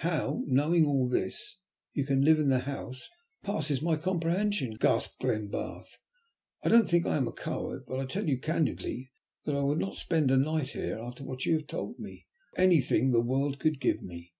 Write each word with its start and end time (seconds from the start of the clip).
"How, 0.00 0.42
knowing 0.46 0.84
all 0.84 1.08
this, 1.08 1.56
you 1.94 2.04
can 2.04 2.20
live 2.22 2.38
in 2.38 2.50
the 2.50 2.58
house 2.68 3.08
passes 3.42 3.80
my 3.80 3.96
comprehension," 3.96 4.74
gasped 4.74 5.14
Glenbarth. 5.22 5.96
"I 6.62 6.68
don't 6.68 6.86
think 6.86 7.06
I 7.06 7.16
am 7.16 7.26
a 7.26 7.32
coward, 7.32 7.84
but 7.86 7.98
I 7.98 8.04
tell 8.04 8.28
you 8.28 8.38
candidly 8.38 9.10
that 9.46 9.56
I 9.56 9.62
would 9.62 9.78
not 9.78 9.94
spend 9.96 10.30
a 10.30 10.36
night 10.36 10.72
here, 10.72 10.98
after 10.98 11.24
what 11.24 11.46
you 11.46 11.54
have 11.54 11.66
told 11.66 11.98
me, 11.98 12.26
for 12.52 12.60
anything 12.60 13.10
the 13.10 13.20
world 13.22 13.58
could 13.58 13.80
give 13.80 14.02
me." 14.02 14.34